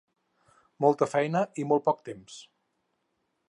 [0.85, 2.41] Molta feina i molt poc temps.